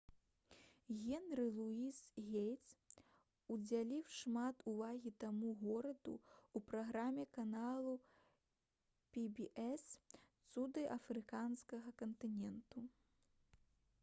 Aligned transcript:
генры 1.07 1.43
луіс 1.57 1.97
гейтс 2.29 2.71
удзяліў 3.55 4.07
шмат 4.19 4.63
увагі 4.71 5.03
гэтаму 5.09 5.51
гораду 5.59 6.15
ў 6.15 6.57
праграме 6.71 7.25
канала 7.39 7.93
pbs 9.17 9.85
«цуды 10.55 10.87
афрыканскага 10.97 11.93
кантыненту» 12.03 12.83